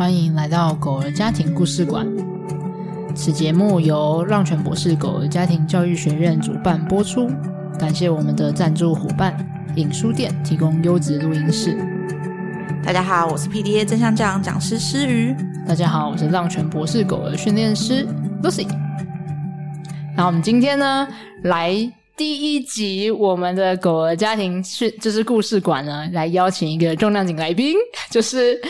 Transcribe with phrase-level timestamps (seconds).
[0.00, 2.10] 欢迎来到狗儿家庭故事馆。
[3.14, 7.30] 此节目由浪犬博士狗儿家庭教育学院主办播出，
[7.78, 9.36] 感谢我们的赞助伙伴
[9.76, 11.76] 影书店提供优质录音室。
[12.82, 15.36] 大家好，我是 PDA 正向教养讲师诗瑜。
[15.68, 18.08] 大家好，我是浪犬博士狗儿训练师
[18.42, 18.66] Lucy。
[20.16, 21.06] 那我们今天呢，
[21.42, 21.92] 来。
[22.16, 27.74] 第一集，我们的狗儿家庭训就是故事馆呢，来邀请一个重量级来宾，
[28.10, 28.60] 就是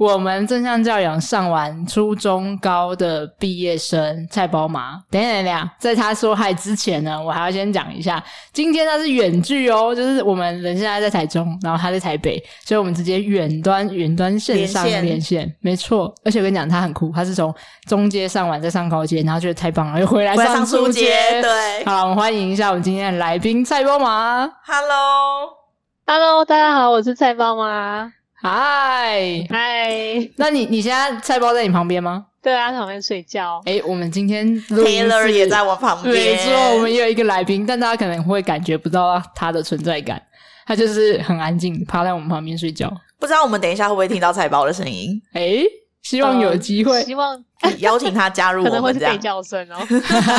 [0.00, 4.98] 我们正向教养上完初中高的毕业生菜包妈。
[5.10, 16.10] 等一下，等一下，在他说嗨之前呢，我还要先讲一下，今天他是远距哦，就是我们人现在在台中，然后他在台北，所以我们直接远端远端线上连线，连线，没错。
[16.24, 17.54] 而且我跟你讲，他很酷，他是从
[17.86, 21.42] 中阶上完再上高阶，然后觉得太棒了，又回来上初阶。
[21.42, 23.18] 对，好，我们欢迎一下我们今天的。
[23.18, 28.10] 来宾菜包妈，Hello，Hello，大家好，我是菜包妈，
[28.42, 32.24] 嗨嗨，那你你现在菜包在你旁边吗？
[32.42, 33.60] 对啊，在旁边睡觉。
[33.66, 40.22] 哎，我们今天 Taylor 也在我旁边，没错，我们也有一个来宾，但大家可能会感觉不到他的存在感，
[40.64, 42.90] 他就是很安静，趴在我们旁边睡觉。
[43.18, 45.20] 不知道我们等一下会不会听到菜包的声音？
[45.34, 45.58] 哎，
[46.02, 47.44] 希望有机会，希望。
[47.80, 49.76] 邀请他加入 我们，可能会是背叫声哦。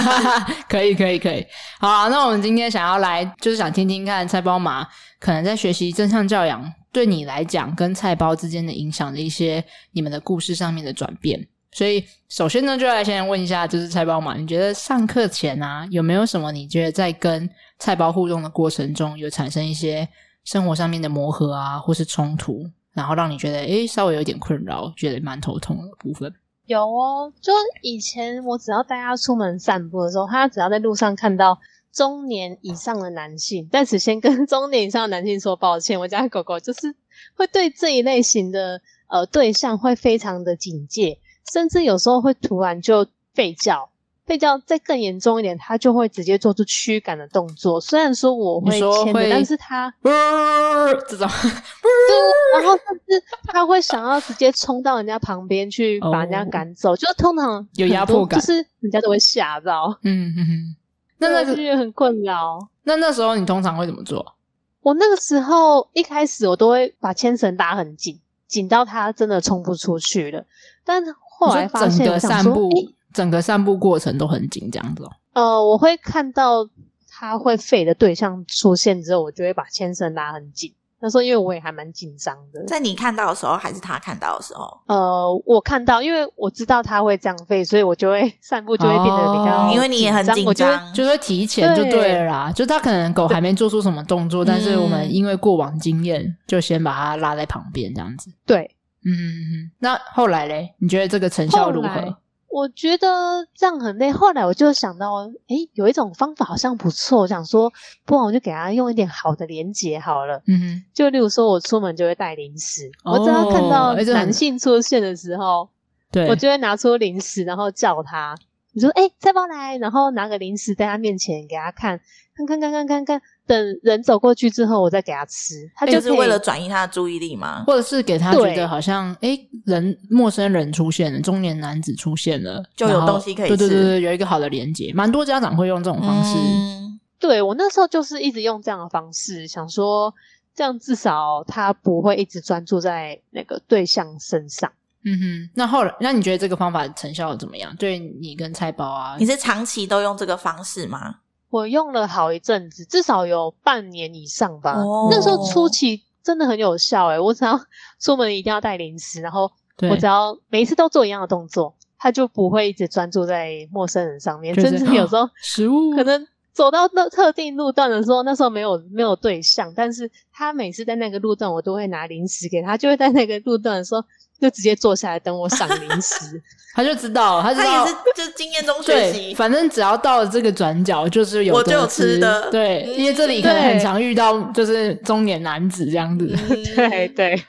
[0.68, 1.46] 可以，可以，可以。
[1.80, 4.84] 好啊，那我们今天想要来，就是想听听看菜包妈
[5.20, 11.48] 可能在学习正向教养，对你来讲跟菜包之间的影响的一些你们的故事上面的转变。
[11.74, 20.10] 所以，首先呢，就来先问一下，就是菜包妈，你觉得上课前啊，有没有什么你觉得在跟菜包互动的过程中，有产生一些
[20.44, 26.34] 生活上面的磨合啊，或是冲突，然后让你觉得诶稍微有点困扰，觉得蛮头痛的部分？
[26.66, 31.60] 有哦，就以前我只要带他出门散步的时候，他只要在路上看到
[31.92, 36.96] 中年以上的男性，在此先跟 中年以上的男性说抱歉，我家狗狗就是
[37.36, 41.20] 会对这一类型的呃对象会非常的警戒，
[41.52, 43.06] 甚至有时候会突然就
[43.36, 43.91] 吠叫。
[44.32, 47.80] 吠叫再更严重一点，他就会直接做出驱赶的动作。
[47.82, 51.28] 虽然说我会牵着，但是他这种，
[51.84, 59.98] 对，然后甚至他会想要直接冲到人家旁边去把人家赶走，哦、就通常有压迫感，就是人家都会吓到。
[60.04, 60.76] 嗯哼哼，
[61.18, 62.60] 那那个就很困扰。
[62.84, 64.36] 那那时候你通常会怎么做？
[64.82, 70.44] 我那个时候一开始我都会把牵绳打很紧，紧到他真的冲不出去了。
[70.84, 71.04] 但
[71.38, 72.70] 后来发现，散步。
[73.14, 75.12] 整个散步过程都很紧，这样子哦。
[75.34, 76.68] 呃，我会看到
[77.10, 80.74] 他会吠的对象出现之后，我就会把牵绳拉很紧。
[81.04, 82.64] 那时候因为我也还蛮紧张的。
[82.68, 84.70] 在你看到的时候，还是他看到的时候？
[84.86, 89.72] 呃，我看到，因为我知道他会这样吠，所以我就会散步就会变得比较、哦。
[89.74, 92.52] 因为你也很紧张，就会提前就对了啦。
[92.52, 98.32] 就他可能狗还没做出什么动作， 但是我们因为过往经验，就先把它拉在旁边这样子。
[98.46, 98.70] 对，
[99.04, 99.72] 嗯嗯嗯。
[99.80, 100.76] 那后来嘞？
[100.78, 102.16] 你觉得这个成效如何？
[102.52, 107.72] 我觉得这样很累，后来我就想到，诶，有一种方法好像不错，我想说，
[108.06, 110.42] 不然我就给他用一点好的连接好了。
[110.48, 115.70] 嗯哼，就例如说，我出门就会带零食，哦、我只要看到男性出现的时候，
[116.12, 118.36] 对，我就会拿出零食，然后叫他，
[118.74, 122.02] 你说，诶，菜包来，然后拿个零食在他面前给他看，
[122.36, 123.22] 看看看看看看。
[123.48, 125.70] 等人走过去之后，我再给他吃。
[125.76, 127.64] 他就，就是为了转移他的注意力吗？
[127.68, 133.58] 或者是给他觉得好像，哎，人陌生人出现了，中年男子出现了，就有东西可以吃。
[133.58, 136.38] 对对对，有一个好的连接，蛮多家长会用这种方式。
[136.38, 140.14] 嗯、对，我那时候就是一直用这样的方式，想说
[140.56, 144.72] 这样至少他不会一直专注在那个对象身上。
[145.04, 147.76] 嗯哼，那后来，那你觉得这个方法成效怎么样？
[147.78, 151.16] 对你跟菜包啊，你是长期都用这个方式吗？
[151.52, 154.82] 我用了好一阵子，至少有半年以上吧。
[154.82, 155.12] Oh.
[155.12, 157.60] 那时候初期真的很有效诶，我只要
[158.00, 159.52] 出门一定要带零食，然后
[159.90, 164.56] 我只要每一次都做一样的动作，他就不会一直专注在陌生人上面。
[164.56, 174.02] 甚至有时候食物可能走到那特定路段的时候，那时候没有没有对象，但是他每次在那个路段，我都会拿零食给他，就会在那个路段的时候。
[174.42, 176.42] 就直接坐下来等我赏零食，
[176.74, 179.36] 他就知道，他知道他也是就是经验中学习。
[179.36, 182.50] 反正只要到了这个转角，就是有我就有吃的。
[182.50, 186.28] 对，因为这里可能很常遇到就是中年男子这样子。
[186.76, 187.46] 对对。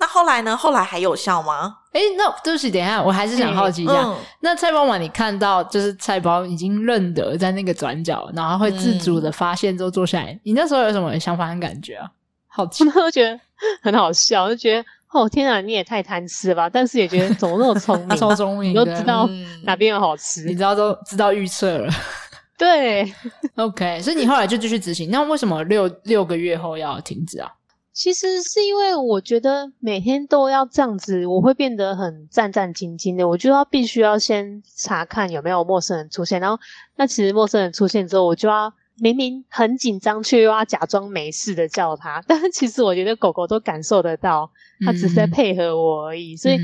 [0.00, 0.56] 那后来呢？
[0.56, 1.76] 后来还有效吗？
[1.92, 4.02] 哎，那对不起，等一下，我还是想好奇一下。
[4.04, 12.10] 嗯、那菜包妈，你看到就是菜包已经认得在那个转角，然后会自主的发现之后坐下来，嗯、你那时候有什么想法和感觉啊？
[12.48, 13.38] 好奇， 我觉得
[13.82, 14.84] 很好笑，就觉得。
[15.12, 16.70] 哦天啊，你也太贪吃了吧！
[16.70, 19.28] 但是也觉得怎么那么聪 明，超聪明，你都知道
[19.64, 21.92] 哪边有好吃，你知道都知道预测了。
[22.56, 23.10] 对
[23.56, 25.10] ，OK，所以你后来就继续执行。
[25.10, 27.50] 那为什么六六个月后要停止啊？
[27.92, 33.26] 其实是因为我觉得每天都要这样子，我会变得很战战兢兢的。
[33.26, 36.58] 我就要必须要先查看有没有陌生人出现，然后
[36.96, 42.22] 那其实陌生人出现之后，我就要明明很紧张，却又要假装没事的叫它。
[42.28, 44.50] 但是其实我觉得狗狗都感受得到，
[44.84, 46.58] 它只是在配合我而已，嗯、所以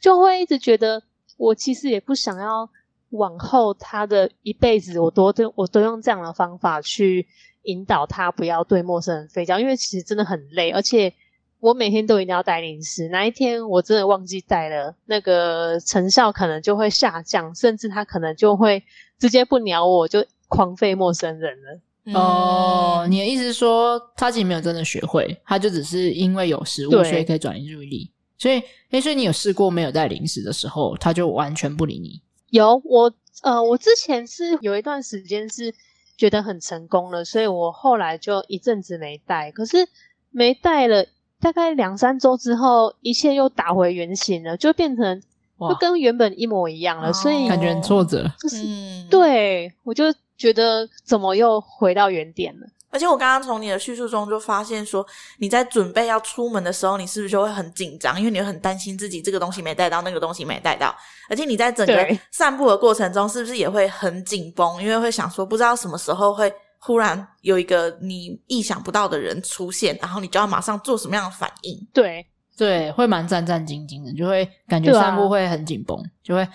[0.00, 1.02] 就会一直觉得
[1.36, 2.68] 我其实也不想要
[3.10, 7.26] 往后它的一辈子，我都都我都用这样的方法去。
[7.64, 11.12] 引导它不要对陌生人吠叫，因为其实真的很累，而且
[11.60, 13.08] 我每天都一定要带零食。
[13.10, 18.82] 哪一天我真的忘记带了，那个成效可能就会下降，甚至它可能就会
[19.18, 22.18] 直接不鸟我，就狂吠陌生人了。
[22.18, 28.10] 哦，你的意思是说，他其实没有真的学会，他就只是因为有食物，所以可以转移注意力。
[28.36, 32.20] 所以，诶，所以你有试过没有带零食的时候，他就完全不理你？
[32.50, 33.12] 有，我
[33.42, 35.74] 呃，我之前是有一段时间是。
[36.18, 39.52] 觉得很成功了，所以我后来就一阵子没带。
[39.52, 39.86] 可是
[40.32, 41.06] 没带了
[41.38, 45.22] 大概两三周之后，一切又打回原形了，就变成
[45.60, 47.12] 就跟原本一模一样了。
[47.12, 48.28] 所以感觉很挫折。
[48.40, 52.66] 就是、嗯、对，我就觉得怎么又回到原点了。
[52.90, 55.06] 而且我刚刚从你的叙述中就发现说，
[55.36, 58.18] 你在准备要出门的时候，你是不是就会很紧张？
[58.18, 60.96] 因为你会很担心自己这个东西没带到，那个东西没带到。
[61.28, 64.82] 而且你在整个散步的过程中，是不是也会很紧绷？
[64.82, 71.78] 因为会想说，不知道什么时候会忽然有一个你意想不到的人出现，然后你就要马上做什么样的反应？
[71.92, 72.26] 对
[72.56, 76.48] 对，会蛮战战兢兢的，就会感觉散步会很紧绷，啊、就会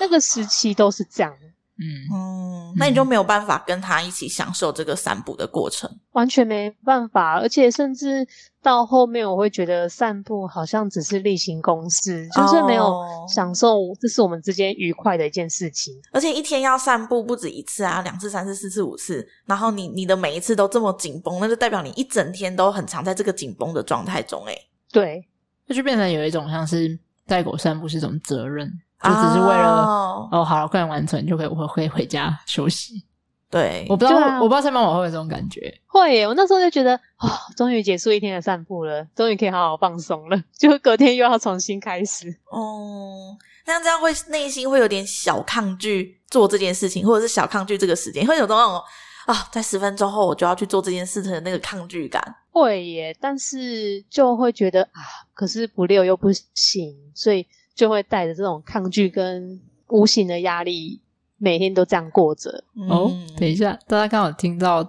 [0.00, 1.32] 那个时期都是这样。
[1.78, 7.38] 嗯嗯，那你就没有办法跟他一起享受这个散步的过程，完全没办法。
[7.38, 8.26] 而且甚至
[8.62, 15.94] 到后面，我会觉得散步好像只是例行公事，哦、就是没有享受，这是我们之间愉快的一件事情。
[16.12, 24.42] 而且一天要散步不止一次啊，两次、三次、四次、五次，然后你你的每一次都这么紧绷，那就代表你一整天都很常在这个紧绷的状态中。
[24.46, 24.58] 诶
[24.90, 25.28] 对，
[25.66, 28.72] 那就变成有一种像是带狗散步是一种责任。
[29.06, 33.04] 就只是为了哦，哦，好了，快点完成就可以，我可以回家休息。
[33.48, 35.72] 对，我不知道，啊、我不知道上班我会不会有这种感觉。
[35.86, 42.28] 会耶，我那时候就觉得，哦，终于结束一天的散步了，终于可以好好放松了， 就隔天又要重新开始。
[42.50, 48.82] 哦，那这样会内心会有点小抗拒做这件事情，或者是小抗拒这个时间，会有种那种
[49.26, 52.20] 啊，在十分钟后我就要去做这件事情的那个抗拒感。
[52.50, 55.00] 会耶，但是就会觉得啊，
[55.34, 57.46] 可是不遛又不行，所以。
[57.76, 60.98] 就会带着这种抗拒跟无形的压力，
[61.36, 62.64] 每天都这样过着。
[62.88, 64.84] 哦，等一下，大家刚好听到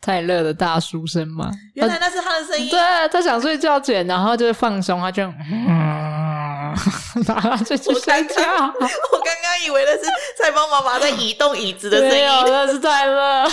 [0.00, 1.50] 泰勒的大叔声吗？
[1.74, 2.68] 原来那是他的声音。
[2.70, 2.80] 对，
[3.10, 6.74] 他想睡觉前，然后就放松，他就嗯，
[7.28, 8.42] 然后就去睡觉。
[8.42, 10.04] 我刚刚以为那是
[10.38, 13.44] 蔡邦妈妈在移动椅子的声音，没有，那是泰勒。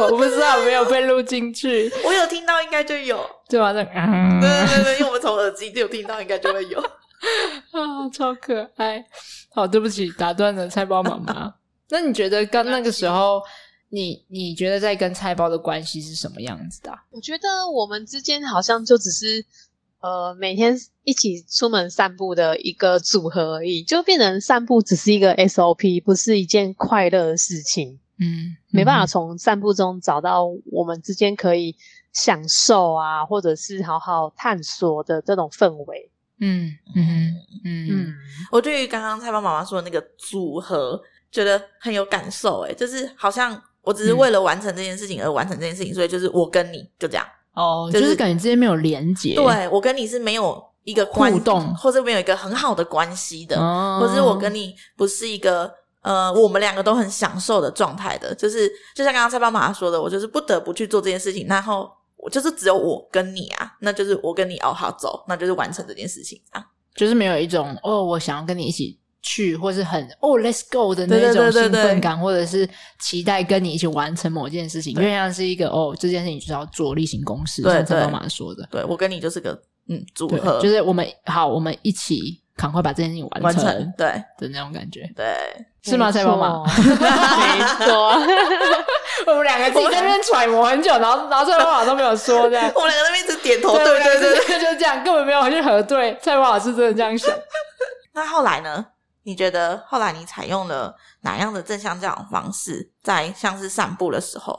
[0.00, 3.18] 我不知道有没有被录进去，我有听到，应该就有。
[3.48, 3.72] 对吧？
[3.72, 6.84] 嗯，对对对， 因为我们从耳机就有听到，应该就会有。
[7.72, 9.04] 啊，超可爱！
[9.50, 11.54] 好，对不起，打断了菜包妈妈。
[11.90, 13.40] 那你觉得刚那个时候，
[13.90, 16.98] 你你觉得在跟菜包的关系是什么样子的啊？
[17.10, 19.44] 我觉得我们之间好像就只是
[20.00, 28.00] 呃每天一起出门散步的一个组合而已，就变成散步只是一个 SOP，不是一件快乐的事情。
[28.18, 31.76] 嗯，没办法从散步中找到我们之间可以
[32.12, 36.10] 享受啊，或者是好好探索的这种氛围。
[36.40, 38.14] 嗯嗯嗯嗯，
[38.50, 41.00] 我对于刚刚蔡邦妈妈说的那个组合，
[41.30, 42.60] 觉得很有感受。
[42.62, 47.24] 诶，就是好像我只是为了完成这件事情而完成这件事情，嗯、所以就是我跟你就这样
[47.54, 49.36] 哦，就是、就是、感觉之间没有连接。
[49.36, 55.72] 对，我跟你是没有一个互动，或者没有一个很好的关系的，哦、或者我跟你不是一个
[56.02, 58.34] 呃，我们两个都很享受的状态的。
[58.34, 61.88] 就是就像刚刚蔡邦妈妈说的，我就是不得不去做这件事情，然后。
[62.24, 66.64] 我就是只有我跟你啊，那就是我跟你哦，好走，那就是完成这件事情啊，
[66.94, 79.52] 就是没有一种哦，我想要跟你一起去，或是很哦，let's go 的那种兴奋感，对对对对，或者是期待跟你一起完成某件事情，因为像是一个哦，这件事情就是要做例行公事，像蔡妈妈说的，对，我跟你就是个
[79.88, 82.42] 嗯组合，就是我们好，我们一起。
[82.56, 84.06] 赶快把这件事情完成，完成对
[84.38, 85.34] 的那种感觉，对，
[85.82, 86.10] 是吗？
[86.10, 88.10] 蔡妈妈，没错，
[89.26, 96.16] 我们两个自己在那边揣摩很久，然后然后蔡妈妈都没有说，这样， 我们两个在那边一直点头，对对对，对，就是这样，根本没有去核对。
[96.22, 97.34] 蔡妈妈是真的这样想。
[98.14, 98.86] 那后来呢？
[99.24, 104.56] 你觉得后来你采用了哪样的正向教养方式，在像是散步的时候？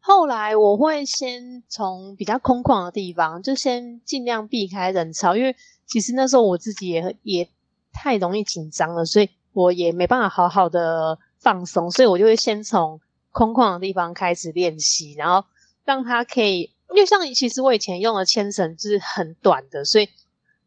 [0.00, 5.56] 后来我会先从比较空旷的地方，就先尽量避开人潮，因为。
[5.86, 7.48] 其实那时候我自己也也
[7.92, 13.00] 太容易紧张了，所以我也没办法好好的放松，所以我就会先从
[13.30, 15.46] 空旷的地方开始练习，然后
[15.84, 20.08] 让他可以，因因为像其实我以前用的牵绳是很短的，所以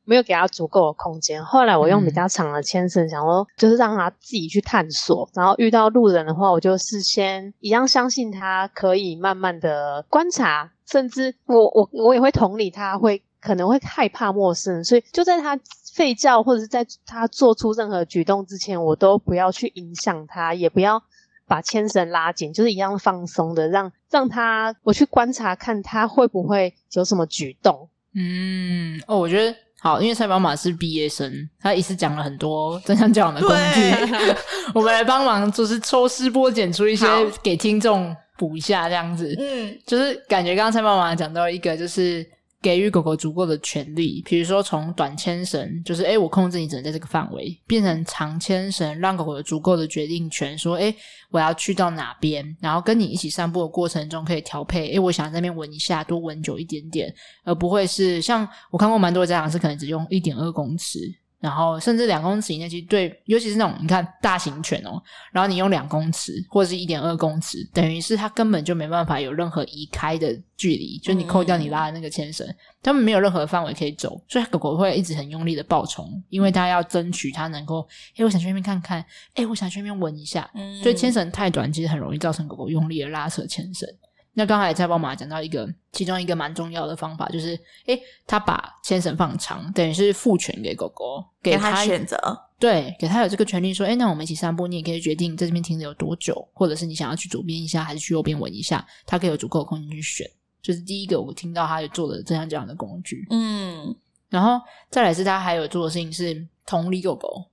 [0.04, 1.44] 没有给他足够的空间。
[1.44, 5.28] 后来我用比较长的牵绳，想说就是让他自己去探索。
[5.34, 15.58] 然后遇到路人的话，我就是先一样相信他可以慢慢的观察，甚至我我我也会同理他会可能会害怕陌生人，所以就在他
[15.96, 21.02] 吠叫或者是在他做出任何举动之前，我都不要去影响他，也不要。
[21.50, 27.90] 把牵绳拉紧，就是一样放松的，让让他我去观察，看他会不会有什么举动。
[28.14, 34.16] 嗯，哦，我觉得好，因为蔡宝马是毕业生，他一次讲了很多真相教养的工具，
[34.76, 37.08] 我们来帮忙，就是抽丝剥茧出一些
[37.42, 39.36] 给听众补一下，这样子。
[39.40, 42.24] 嗯，就是感觉刚刚蔡宝马讲到一个，就是。
[42.62, 50.94] 给予狗狗足够的权利，比如说从短牵绳，就是诶我控制你只能在这个范围，变成长牵绳，让狗狗有足够的决定权，说诶
[51.32, 57.14] 我要去到哪边，然后跟你一起散步的过程中可以调配，诶我想在那边闻一下，多闻久一点点，
[57.46, 61.00] 而不会是像我看过蛮多的家长是可能只用一点二公尺。
[61.40, 72.46] 然后甚至两公尺以内，其实对，尤其是那种你看大型犬哦，然后你用两公尺或者是一点二公尺，等于是它根本就没办法有任何移开的距离，就你扣掉你拉的那个牵绳，
[72.82, 79.04] 它们没有任何范围可以走，所以狗狗会一直很用力的暴冲，因为它要争取它能够，诶我想去那边看看，
[79.36, 80.50] 诶我想去那边闻一下，
[80.84, 83.88] 所以牵绳太短，其实很容易造成狗狗用力的拉扯牵绳。
[84.40, 92.18] 那刚才蔡宝马讲到一个，其中一个蛮重要的方法，就是，诶他把牵绳放长，等于是赋权给狗狗，给他，选择，
[92.58, 100.26] 对，给他有这个权利，说，诶那我们一起散步，你也可以决定在这边停留多久，或者是你想要去左边一下，还是去右边闻一下，他可以有足够的空间去选。
[100.62, 103.94] 就是第一个我听到他有做的这样这样的工具，嗯，
[104.30, 104.58] 然后
[104.90, 107.44] 再来是他还有做的事情是同理狗狗，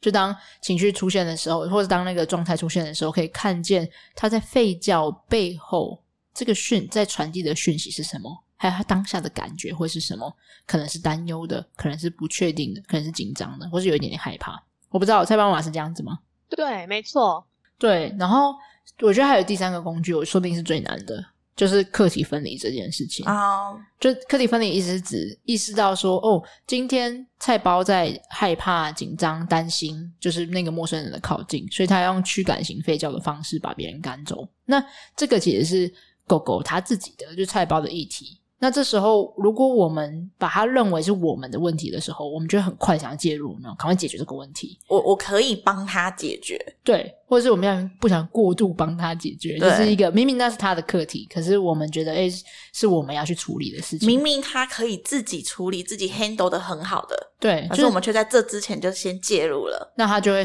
[0.00, 6.00] 就当情绪出现的时候，或者当那个状态出现的时候，可以看见他在吠叫背后。
[6.36, 8.30] 这个讯在传递的讯息是什么？
[8.58, 10.30] 还有他当下的感觉会是什么？
[10.66, 14.62] 可能是担忧的，可能是不确定的，可能是紧张的，或是有一点点害怕。
[14.90, 16.18] 我不知道蔡宝马是这样子吗？
[16.50, 17.46] 对，没错。
[17.78, 18.54] 对，然后
[19.00, 21.22] 我觉得还有第三个工具，我说不定是最难的，
[21.54, 23.72] 就是课题分离这件事情啊。
[23.72, 23.80] Oh.
[24.00, 34.48] 就课题分离意思是指意识到说，哦，今天菜包在害怕、紧张、担心，就是那个陌生人的靠近，所以他要用驱赶型吠叫的方式把别人赶走。
[34.64, 34.82] 那
[35.14, 35.92] 这个其实是。
[36.26, 44.78] 狗狗它自己的就菜包的议题，那这时候如果我们把它认为是我们的问题的时候，我们就很快想要介入，然后赶快解决这个问题。
[44.88, 47.14] 我我可以帮他解决，对。
[47.28, 52.30] 或者是我们要不想过度帮他解决，就是一个明明那是他的课题，可是我们觉得哎，
[52.72, 54.06] 是我们要去处理的事情。
[54.06, 60.44] 明明他可以自己处理，自己 handle 的很好的，对，可是我们却在这之前就先介入了，那他就会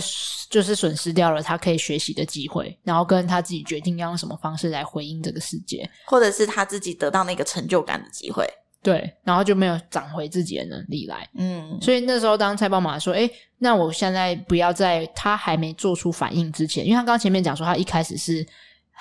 [0.50, 8.48] 就是损失掉了他可以学习的机会，然后跟他自己决定要用什么方式来回应这个世界，或者是他自己得到那个成就感的机会。
[8.84, 11.30] 对，然后就没有长回自己的能力来。
[11.36, 13.30] 嗯，所以那时候当蔡宝马说：“哎，
[13.60, 18.46] 那我现在不要在他还没做出反应之前，因为他刚刚前面讲说他一开始是。”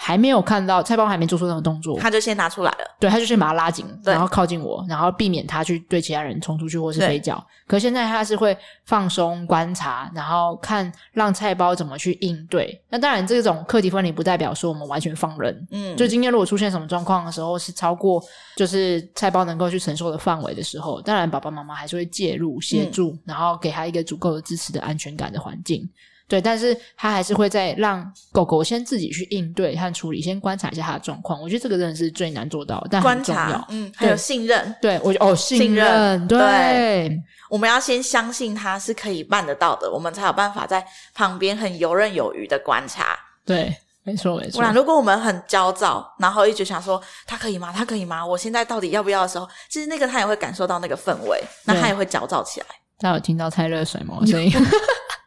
[0.02, 2.97] 还没有看到菜包还没做出任何动作，他就先拿出来了。
[2.99, 7.47] 对，他就先把它拉紧，然后靠近我，然后避免他去对其他人冲出去或是飞脚。
[7.66, 12.83] 可现在他是会放松观察，然后看让菜包怎么去应对。
[12.88, 15.66] 那当然，这种课题分离不代表说我们完全放任。
[15.71, 18.23] 嗯，就今天如果出现什么状况的时候，是超过
[18.57, 25.87] 就是菜包能够去承受的范围的时候，当然爸爸妈妈还是会介入协助，嗯，然后给他一个足够的支持的安全感的环境。
[26.30, 31.42] 对，但是他还是会在让狗狗先自己去应对和处理，先观察一下它的状况。
[31.42, 33.02] 我觉得这个真的是最难做到的，但。
[33.02, 34.72] 观察，嗯，还有信任。
[34.80, 43.18] 对，我哦，信任，信任对，对，我们要先相信他是可以办得到的，我们才有办法在旁边很游刃有余的观察。
[43.44, 44.58] 对，没错，没错。
[44.58, 47.72] 不然，如果我们很焦躁，然后一直想说他可以吗？
[47.76, 48.25] 他可以吗？
[48.25, 52.66] 我现在到底要不要的时候，其实那个他也会感受到那个氛围，那他也会焦躁起来。
[53.00, 54.20] 大家有听到太热水吗？
[54.26, 54.52] 声音。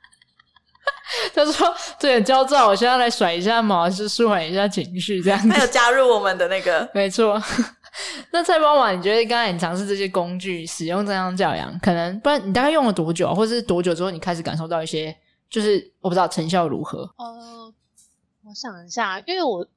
[1.33, 7.41] 他说：“对，焦躁，我现在来甩一下毛，是舒缓一下情绪，这样子。”他有加入我们的那个，没错。
[8.31, 15.15] 那蔡宝马，你觉得刚才你尝试这些工具，使用正向教养，可能不然你大概用了多久，或是多久之后，你开始感受到一些，
[15.49, 16.99] 就是我不知道成效如何？
[17.17, 17.73] 呃，
[18.45, 19.67] 我想一下，因为我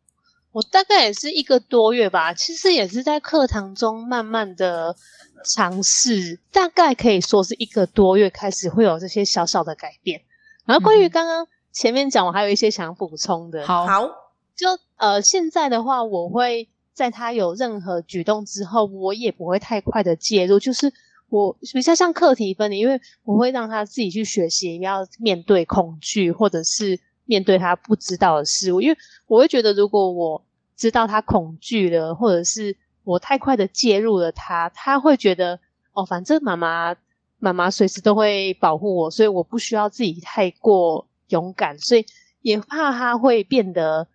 [0.52, 4.96] 我大概也是一个多月吧，其实也是在课堂中慢慢的
[5.44, 10.22] 尝试，大概可以说是一个多月开始会有这些小小的改变。
[10.66, 13.66] 然后关于刚刚前面讲，我还有一些想补充的。
[13.66, 14.06] 好，好，
[14.54, 20.58] 就呃，现在的话，我会在他有任何举动之后，我也不会太快的介入。
[20.58, 20.92] 就是
[21.28, 28.80] 我比较像课题分离，因为我会让他自己去学习，要面对恐惧，或者是面对他不知道的事物。
[28.80, 30.42] 因为我会觉得，如果我
[30.76, 35.60] 知道他恐惧了，或者是我太快的介入了他，他会觉得
[35.92, 36.96] 哦，反正妈妈
[37.38, 42.04] 妈妈随时都会保护我，所以我不需要自己太过勇敢，所以
[42.42, 44.06] 也怕他会变得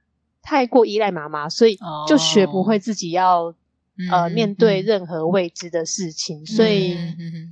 [0.42, 3.56] 太过依赖妈妈，所以就学不会自己要、哦、
[4.12, 6.42] 呃面对任何未知的事情。
[6.42, 6.98] 嗯、所以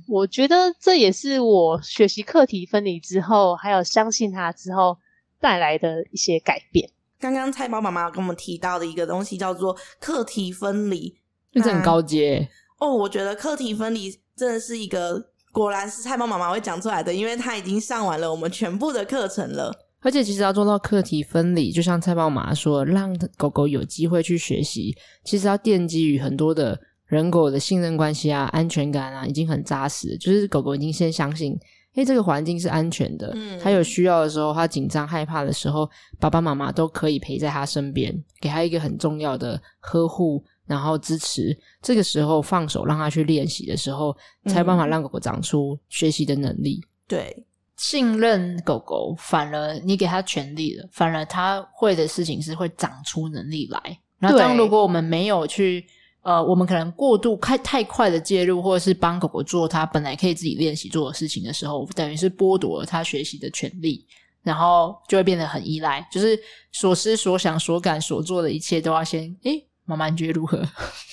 [0.08, 4.98] 我觉得这也是我学习课题分离之后，还有相信他之后
[5.38, 6.90] 带来的一些改变。
[7.20, 11.14] 刚刚菜包妈妈跟我们提到的一个东西叫做课题分离，
[11.52, 12.48] 这很高阶
[12.78, 12.92] 哦。
[12.92, 19.72] 我觉得课题分离真的是一个，果然是菜包妈妈会讲出来的，因为她已经上完了我们全部的课程了。
[20.02, 31.58] 而且其实要做到课题分离，就像菜包妈妈说，让狗狗有机会去学习，其实要奠基于很多的人狗的信任关系啊、安全感啊，已经很扎实，就是狗狗已经先相信。
[31.92, 35.90] 因为这个环境是安全的，嗯，他有需要的时候，它紧张害怕的时候，
[36.20, 40.40] 爸爸妈妈都可以陪在它身边，给它一个很重要的呵护，
[40.70, 41.54] 然后支持。
[41.82, 46.80] 这个时候放手让他去练习的时候，才有办法让狗狗长出学习的能力。
[47.06, 47.44] 对，
[47.76, 53.98] 信任狗狗，反而你给他权利了，反而他会的事情是会长出能力来。
[54.18, 55.84] 那当如果我们没有去。
[56.22, 64.06] 呃，我们可能过度开太快的介入，或者是帮狗狗做它本来可以自己练习做的事情的时候，等于是剥夺了它学习的权利，
[64.42, 66.38] 然后就会变得很依赖，就是
[66.72, 70.62] 所思所想所感所做的一切都要先，诶，妈妈你觉得如何？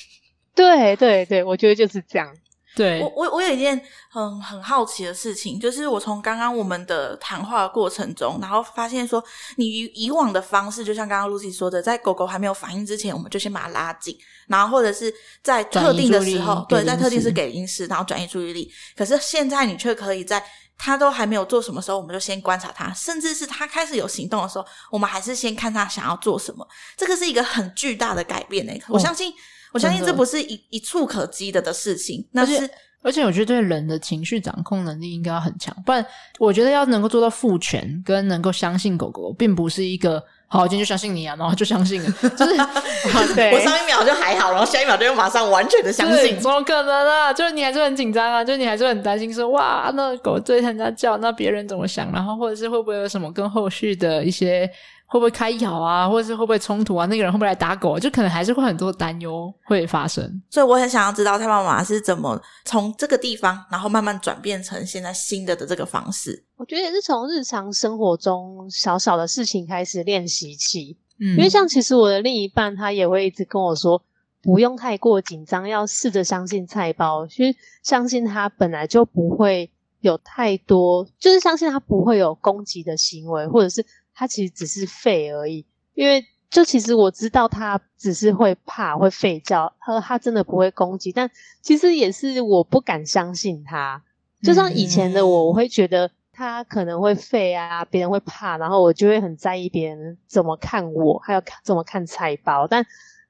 [0.56, 2.28] 对对对，我觉得就是这样。
[2.76, 3.80] 对，我我我有一件
[4.12, 9.24] 很很好奇的事情，就是我从刚刚我们的谈话的过程中，然后发现说，
[9.56, 14.16] 你以以往的方式，就像刚刚 Lucy 说的，在狗狗还没有反应之前，我们就先把它拉紧，
[14.48, 18.72] 然后或者是在特定的时候，对，在特定是给零食，然后转移注意力。
[18.96, 20.44] 可是现在你却可以在
[20.78, 26.68] 它都还没有做什么时候，我们就先观察他，甚至是他开始有行动的时候，我们还是先看他想要做什么。
[26.96, 29.32] 这个是一个很巨大的改变呢、欸，我相信。
[29.32, 29.36] 哦
[29.74, 32.68] 我相信这不是一一触可及的的事情，那是
[33.02, 36.04] 而且我觉得对人的情绪掌控能力应该要很强，不然
[36.40, 42.56] 我觉得要能够做到赋权跟能够相信狗狗，并不是一个好，我今天就相信你啊，然后就相信了，就是
[43.36, 47.34] 对我上一秒就还好，然后下一秒就又马上完全的相信，怎么可能啊？
[47.34, 52.12] 就是你还是很紧张啊，就是你还是很担心说哇，那狗对人家叫，那别人怎么想？
[52.12, 54.70] 然后或者是会不会有什么跟后续的一些。
[55.10, 57.06] 会不会开咬啊，或者是会不会冲突啊？
[57.06, 57.98] 那个人会不会来打狗啊？
[57.98, 60.22] 就可能还是会很多担忧会发生。
[60.50, 66.44] 所以我很想要知道他妈妈是怎么从这个地方，然后慢慢转变成现在新的的这个方式。
[66.58, 70.98] 我觉得也是从日常生活中小小的事情开始练习起。
[71.20, 74.02] 嗯，因为像其实我的另一半他也会一直跟我说，
[74.42, 83.86] 不用太过紧张，要试着相信菜包，其实相信他本来就不会有太多，就是相信他不会有攻击的行为，或者是。
[84.20, 91.30] 他其实只是废而已，因为就其实我知道他只是会怕会吠叫，他说他真的不会攻击，但
[91.62, 94.02] 其实也是我不敢相信他。
[94.42, 102.68] 就像以前的我，我会觉得他可能会吠啊，别人会怕，然后我就会很在意别人怎么看我，还有怎么看菜包。
[102.68, 102.86] 但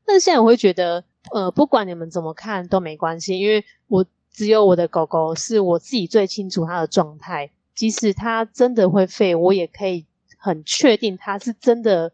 [0.06, 10.06] 但现在我会觉得，呃，不管你们怎么看都没关系，因为我只有我的狗狗是我自己最清楚它的状态，即使它真的会吠，我也可以。
[10.40, 12.12] 很确定它是真的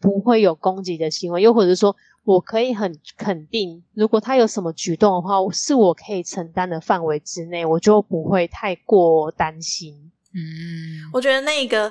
[0.00, 10.10] 不会有攻击的行为，又或者说，我可以很肯定，如果他有什么举动的话，是我可以承担的范围之内，我就不会太过担心。
[10.36, 11.90] 嗯，我觉得那个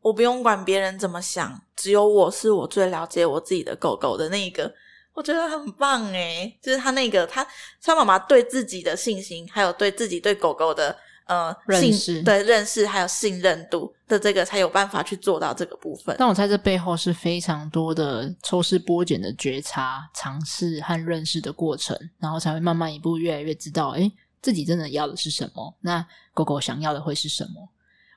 [0.00, 4.74] 我不用管别人怎么想，只有我是我最了解我自己的狗狗的那个，
[5.12, 7.46] 我觉得很棒诶，就是他那个他
[7.80, 10.96] 他妈妈对自己的信心，还有对自己对狗狗的。
[11.26, 16.14] 呃，认识对认识还有信任度的这个才有办法去做到这个部分。
[16.18, 25.74] 但我猜这背后是非常多的抽丝剥茧的觉察、尝试和认识的过程，然后才会慢慢一步越来越知道，诶，自己真的要的是什么？
[25.80, 27.66] 那狗狗想要的会是什么？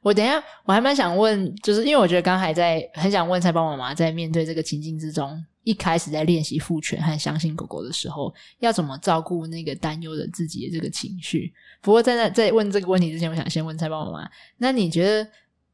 [0.07, 5.43] 我等一下我还蛮想问，就是因为我觉得刚才在很想问菜包妈妈，在面对这个情境之中。
[5.63, 11.53] 一开始在练习父权和相信狗狗的时候，要怎么照顾那个担忧的自己的这个情绪？
[11.81, 15.29] 不过在那在问这个问题之前，我想先问菜包妈妈，那你觉得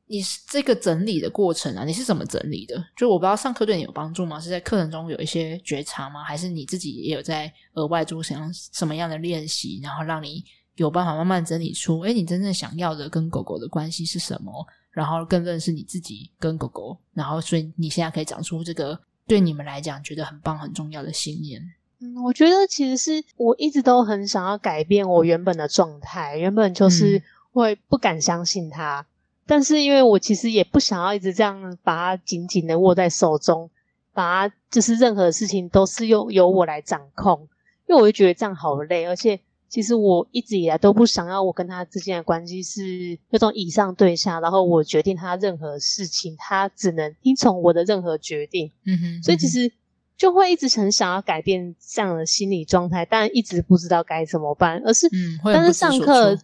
[0.08, 0.20] 你
[0.50, 2.84] 这个整理的过程啊，你是怎么整理的？
[2.98, 4.40] 就我不知道上课对你有帮助吗？
[4.40, 6.24] 是在课程中有一些觉察吗？
[6.24, 8.36] 还是你自己也有在额外做什
[8.74, 10.44] 什么样的练习，然后让你
[10.76, 14.66] 有办法慢慢整理出，哎，你真正想要的跟狗狗的关系是什么？
[14.92, 19.00] 然后更认识你自己跟狗狗，然后所以你现在可以长出这个。
[19.26, 21.64] 对你们来讲，觉得很棒、很重要的信念。
[22.00, 29.06] 嗯，我觉得其实是我一直都很想要改变我原本的状态，原本就是会不敢相信它，嗯、
[29.46, 33.70] 但是因为我其实也不想要一直这样把它紧紧的握在手中，
[34.12, 37.48] 把它就是任何事情都是由由我来掌控，
[37.88, 39.40] 因为我就觉得这样好累，而且
[39.74, 48.72] 其实我一直以来都不想要我跟他之间的关系是那种以上对下，然后我决定他任何事情，他只能听从我的任何决定。
[48.86, 49.72] 嗯哼，嗯哼，所以其实
[50.16, 54.80] 就会一直很想要改变这样的心理状态，但一直不知道该怎么办。
[54.86, 56.36] 而是，嗯，但是上课，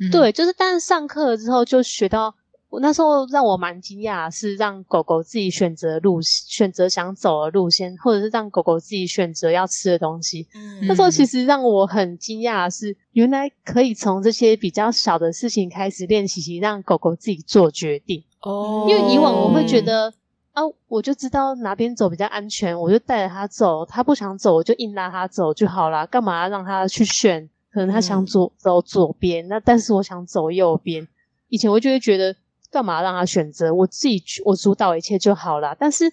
[0.00, 2.34] 嗯、对，就是但是上课之后就学到。
[2.72, 10.48] 我那时候让我蛮惊讶，是让狗狗自己选择路，选择想走的路线，或者是让狗狗自己选择要吃的东西。
[10.54, 18.24] 嗯，那时候其实让我很惊讶的是，原来可以从这些比较小的事情开始练习，让狗狗自己做决定。
[18.40, 20.10] 哦，因为以往我会觉得
[20.52, 26.06] 啊，我就知道哪边走比较安全，我就带着它走，它不想走，我就硬拉它走就好啦。
[26.06, 27.46] 干嘛要让它去选？
[27.70, 31.06] 可能它想走走左边，那但是我想走右边。
[31.50, 32.34] 以前我就会觉得。
[32.72, 33.72] 干嘛让他选择？
[33.72, 35.76] 我自己去，我主导一切就好了。
[35.78, 36.10] 但是，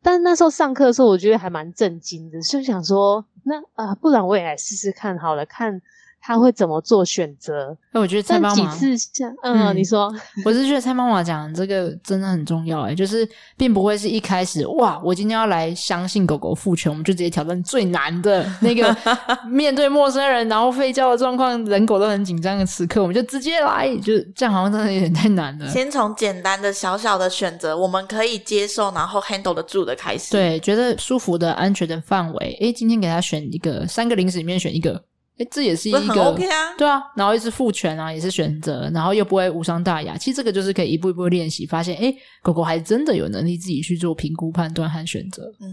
[0.00, 5.82] 但是那时候上课的时候，我觉得还蛮震惊的，就想说，那啊、不然我也来试试看好了，看。
[6.24, 7.76] 他会怎么做选择？
[7.90, 10.10] 那我觉得蔡妈妈几次这样，嗯，嗯，你说，
[10.46, 18.96] 我是觉得蔡妈妈讲这个真的很重要，诶就是并不会是一开始哇，我今天要来相信狗狗父权，我们就直接挑战最难的那个
[19.50, 25.68] 面对陌生人然后吠叫的状况，人狗都很紧张的时刻，我们就直接来，就这样好像真的有点太难了。
[25.68, 35.02] 先从简单的小小的选择，我们可以接受，然后 handle 得住的开始，对，觉得舒服的安全的范围，诶今天给他选一个三个零食里面选一个。
[35.38, 40.16] 诶这也是一个 OK 啊，对啊，然后一直父权啊，也是选择，然后又不会无伤大雅。
[40.16, 45.52] 其实这个就是可以一步一步练习，发现哎狗狗还真的有能力自己去做评估、判断和选择。
[45.60, 45.68] 嗯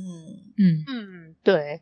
[0.57, 1.81] 嗯嗯，对。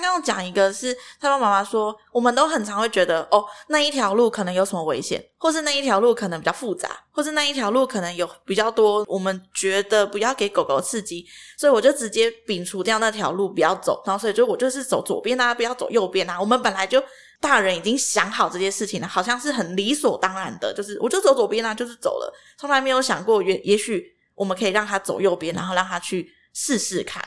[0.00, 11.24] 刚刚讲一个是他爸妈妈说，我们都很常会觉得哦，那一条路可能有什么危险，或是那一条路可能比较复杂，或是那一条路可能有比较多我们觉得不要给狗狗刺激，
[11.56, 16.40] 所以我就直接摒除掉那条路不要走，然后所以就我就是走左边啊，不要走右边啊。
[16.40, 17.00] 我们本来就
[17.40, 24.04] 大人已经想好这件事情了，好像是很理所当然的，就是我就走左边啊，就是走了，从来没有想过也也许
[24.34, 27.22] 我们可以让他走右边，然后让他去试试看。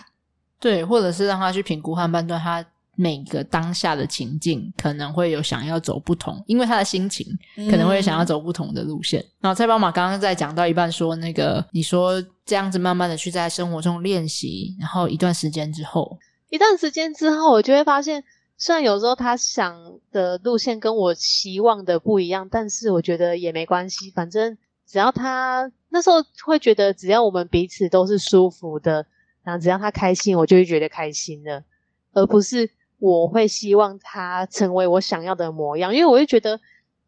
[0.60, 2.66] 对，或者是让他去评估和判断他
[2.96, 7.28] 每个当下的情境，可能会有想要走不同，因为他的心情
[7.70, 9.22] 可能会想要走不同的路线。
[9.22, 16.18] 嗯、然后蔡宝马刚刚在讲到一半说，那个你说这样子慢慢的去在生活中练习，然后一段时间之后，
[16.50, 18.24] 一段时间之后，我就会发现，
[18.58, 19.80] 虽然有时候他想
[20.12, 29.06] 的路线跟我期望的不一样，但是我觉得也没关系，反正只要他那时候会觉得，只要我们彼此都是舒服的。
[29.48, 31.64] 然后只要他开心，我就会觉得开心了，
[32.12, 35.96] 而不是我会希望他成为我想要的模样。
[35.96, 36.60] 因为我会觉得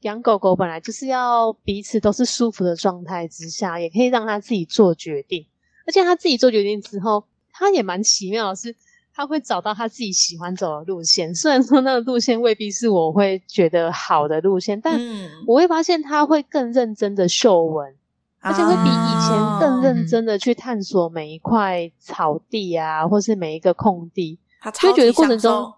[0.04, 5.46] 养狗狗本来就是要彼此都是舒服的状态之下，也可以让他自己做决定。
[5.86, 8.74] 而且他自己做决定之后，他也蛮奇妙的是，
[9.14, 11.36] 他会找到他自己喜欢走的路线。
[11.36, 14.98] 虽然说那个路线未必是我会觉得好的路线，但
[15.46, 17.96] 我会发现他会更认真的嗅闻。
[18.42, 25.74] 而且会比以前更认真的去探索每一块草地啊，或是每一个空地，他就觉得过程中，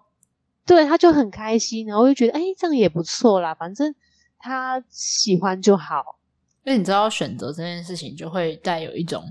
[0.64, 3.94] 对，他就很开心，然后就觉得，哎，这样也不错啦，反正
[4.38, 6.18] 他喜欢就好。
[6.64, 9.24] 因为你知道，选择这件事情就会带有一种，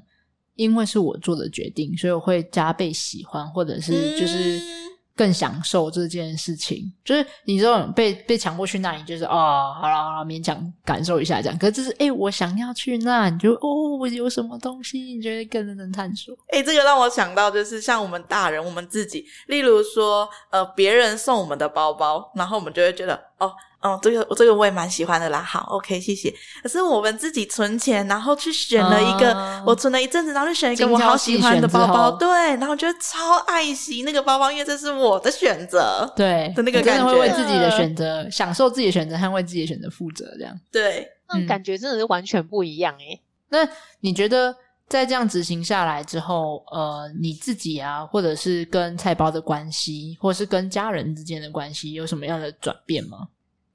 [0.56, 4.58] 因为是我做的决定，所以我会加倍喜欢，或者是就是。
[4.58, 11.58] 嗯更享受这件事情，就是你这种被被强迫去那里，就是哦，好了好了，勉强感受一下这样。
[11.58, 16.36] 可是就是，诶我想要去那，你就哦，我有什么东西，你觉得更认真探索？
[16.52, 23.52] 诶这个让我想到，就是像我们大人，我们自己，例如说，呃，别人送我们的包包，然后我们就会觉得，哦。
[23.82, 25.42] 哦，这个我这个我也蛮喜欢的啦。
[25.42, 26.34] 好，OK，谢谢。
[26.62, 40.56] 可是我们自己存钱，然后去选了一个，呃、我存了一阵子，然后去选一个我好喜欢的包包，对，然后觉得超爱惜那个包包，因为这是我的选择，对的那个感觉，会为自己的选择、呃、享受自己的选择，和为自己的选择负责，这样。
[40.72, 43.22] 对，那种感觉真的是完全不一样诶、欸。
[43.50, 43.68] 那
[44.00, 44.56] 你觉得
[44.88, 53.28] 在这样执行下来之后，呃，你自己啊，或者是跟菜包的关系，或者是跟家人之间的关系，有什么样的转变吗？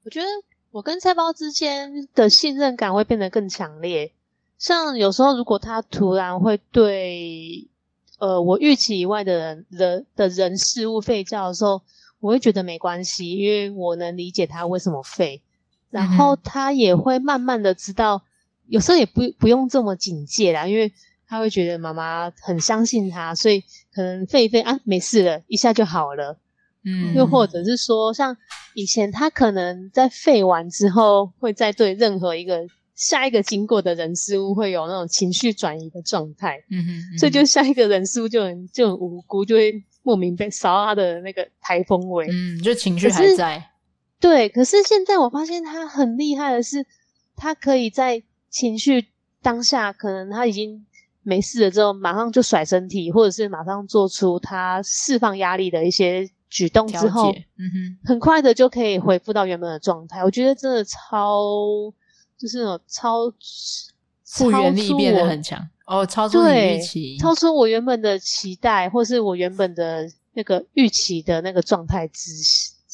[0.07, 0.27] 我觉得
[0.71, 4.13] 我跟菜包之间的信任感会变得更强烈。
[4.57, 7.67] 像有时候，如果他突然会对
[8.17, 11.81] 呃我预期以外的人的的人事物吠叫的时候，
[12.21, 15.41] 我会觉得没关系，因为我能理解他为什么吠。
[15.89, 18.21] 然后他也会慢慢的知道，
[18.67, 20.93] 有时候也不不用这么警戒啦，因为
[21.27, 23.59] 他会觉得妈妈很相信他，所以
[23.93, 26.37] 可能吠一吠啊，没事了，一下就好了。
[26.85, 28.37] 嗯，又或者是说，像
[28.77, 32.63] 以前他可能在废完之后，会再对任何一个
[32.93, 36.63] 下一个经过的人事物会有那种情绪转移的状态。
[36.69, 43.67] 嗯哼，嗯哼，所以就下一个人事物就很就很无辜，就会莫名被扫到他的那个台风尾，嗯，就情绪还在。
[44.19, 46.85] 对，可是现在我发现他很厉害的是，
[47.35, 49.07] 他可以在情绪
[49.41, 50.85] 当下，可能他已经
[51.23, 60.23] 没事了之后，马上就甩身体，或者是马上做出他释放压力的一些举动之后，嗯哼，很快的就可以恢复到原本的状态。
[60.23, 61.93] 我觉得真的超，
[62.37, 63.33] 就是那种超
[64.23, 72.31] 复原力变得很强哦，超出预期，超出我原本的期待，或是我原本的那个预期的那个状态之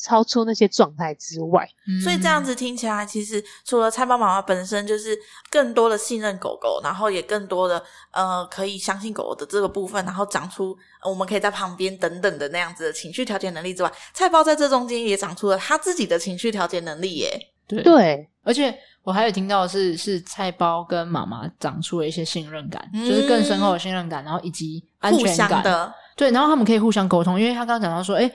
[0.03, 5.17] 超出那些状态之外，嗯，所以这样子听起来，其实除了菜包妈妈本身就是
[5.49, 17.49] 更多的信任狗狗，然后也更多的呃可以相信狗狗的这个部分，然后长出我们可以在旁边等等的那样子的情绪调节能力之外，菜包在这中间也长出了他自己的情绪调节能力耶。
[17.65, 25.93] 对对，而且我还有听到的是是菜包跟妈妈长出了一些信任感，嗯，就是更深厚的信任感，然后以及安全感的。
[26.17, 28.29] 对，然后他们可以互相沟通，因为他刚刚讲到说，诶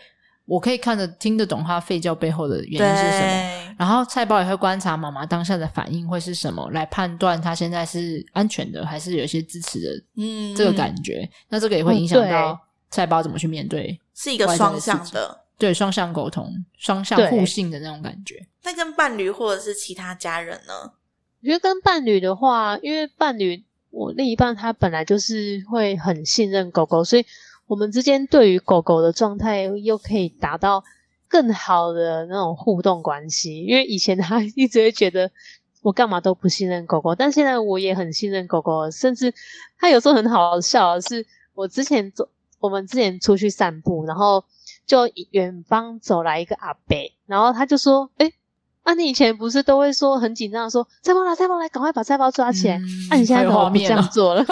[0.48, 12.58] 我可以看得听得懂他吠叫背后的原因是什么，然后菜包也会观察妈妈当下的反应会是什么，来判断他现在是安全的还是有一些支持的，嗯，这个感觉、嗯，那这个也会影响到
[12.90, 18.42] 菜包怎么去面对，是一个双向的，对，双向沟通、双向互信的那种感觉。
[18.62, 20.92] 那跟伴侣或者是其他家人呢？
[21.42, 27.26] 我觉得跟伴侣的话，因为伴侣我另一半他本来就是会很信任狗狗，所以。
[27.68, 30.83] 我们之间对于狗狗的状态又可以达到
[31.28, 35.31] 更好的那种互动关系，因为以前他 一直会觉得
[35.83, 39.33] 我干嘛都不信任狗狗，但现在我也很信任狗狗，甚至
[39.78, 42.28] 他有时候很好笑是，我之前走，
[42.59, 44.42] 我们之前出去散步，然后
[44.87, 48.33] 就远方走来一个阿伯，然后他就说：“诶
[48.88, 52.77] 啊，你以前不是都会说很紧张，说菜包来，菜包来，赶快把菜包抓起来。
[52.77, 54.42] 嗯”啊，你现在怎么不这样做了？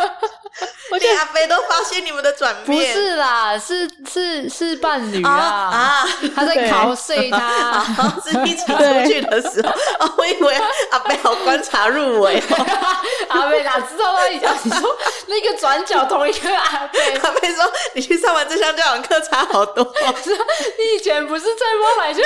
[0.91, 6.09] 我连阿飞都发现你们的转变，不是啦，是是是伴侣啊啊！
[6.35, 7.83] 他在考碎他，
[8.25, 8.73] 是一起出
[9.07, 9.71] 去的时候，
[10.07, 10.55] 哦，我以为
[10.93, 12.67] 阿飞好观察入微哦。
[13.29, 14.97] 阿飞哪知道他你讲你说
[15.27, 19.85] 那个转角同一个阿飞，阿飞说你去上完这项教养课差好多。
[19.85, 22.23] 你以前不是菜包来就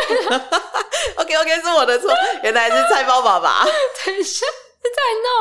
[1.16, 2.10] ？OK OK，是我的错，
[2.42, 3.64] 原来是菜包爸爸。
[4.04, 4.46] 等一下，
[4.82, 4.96] 这太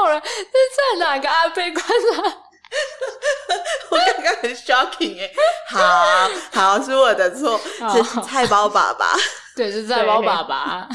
[0.05, 2.23] 闹了，这在哪个阿贝观察？
[3.89, 5.31] 我刚刚很 shocking 哎，
[5.71, 6.29] 好
[6.77, 7.59] 好是我的错，
[7.91, 9.15] 是菜包爸爸，
[9.55, 10.87] 对，是菜包爸爸，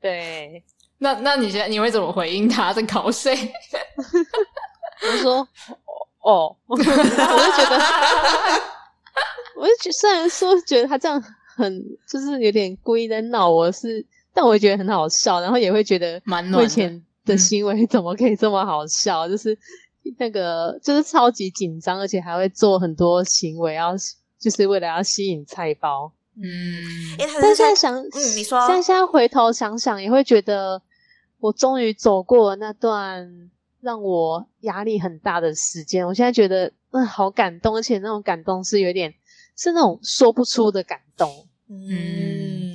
[0.00, 0.64] 对。
[0.98, 3.36] 那那你现在你会怎么回应他在口水？
[5.02, 5.48] 我就说
[6.22, 7.04] 哦，我就觉得，
[9.56, 11.20] 我就觉得虽然说觉得他这样
[11.56, 19.58] 很就是有点故意在闹我是，是但我也觉得很好笑，然后也会觉得蛮暖的 的行为怎么可以这么好笑，嗯、就是。
[20.18, 23.94] 那个就是超级紧张，而且还会做很多行为，要
[24.36, 26.12] 就是为了要吸引菜包。
[26.34, 26.44] 嗯，
[27.40, 30.82] 但现在想，嗯，你说，现在现在回头想想，也会觉得
[31.38, 33.48] 我终于走过了那段
[33.80, 36.04] 让我压力很大的时间。
[36.04, 39.14] 我现在觉得，嗯，好感动，而且那种感动是有点
[39.56, 41.46] 是那种说不出的感动。
[41.68, 42.71] 嗯，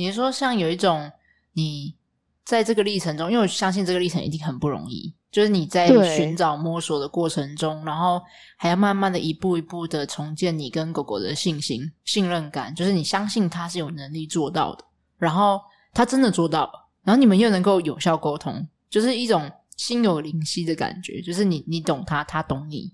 [0.00, 1.12] 你是说像有一种
[1.52, 1.94] 你
[2.42, 5.14] 在这个历程中，因为我相信这个历程一定很不容易。
[5.30, 5.86] 就是你在
[6.16, 8.20] 寻找摸索的过程中，然后
[8.56, 12.74] 还要慢慢的一步一步的重建你跟狗狗的信心、信任感。
[12.74, 14.84] 就是你相信它是有能力做到的，
[15.18, 15.60] 然后
[15.92, 21.20] 它真的做到了，然后你们又能够有效沟通，就是一种心有灵犀的感觉。
[21.20, 22.90] 就是你你懂它，它懂你，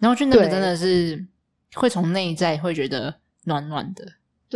[0.00, 1.24] 然后就那个真的是
[1.74, 4.04] 会从内在会觉得暖暖的。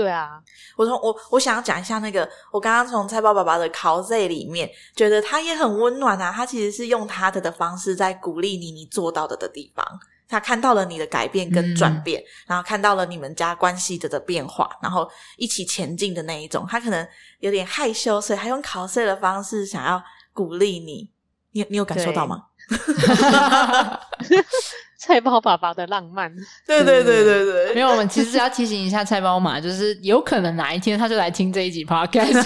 [0.01, 0.41] 对啊，
[0.79, 6.33] 我从我我想要讲一下那个，我刚刚从菜包爸爸的 cos 里面，觉得他也很温暖啊。
[6.35, 9.85] 他其实是用他的的方式在鼓励你，你做到的的地方。
[10.27, 16.65] 他看到了你的改变跟转变，嗯，然后看到了你们家关系的的变化，然后一起前进的那一种。
[16.67, 17.07] 他可能
[17.41, 21.11] 有点害羞，所以他用 cos 的方式想要鼓励你。
[21.53, 22.47] 你你有感受到吗？
[25.01, 26.31] 菜包爸爸的浪漫，
[26.67, 32.35] 对对对对对，没有，我们其实要提醒一下菜包嘛，就是有可能哪一天他就来听这一集 podcast，